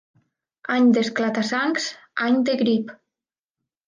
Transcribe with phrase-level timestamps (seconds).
[0.75, 1.85] Any d'esclata-sangs,
[2.29, 2.89] any de grip.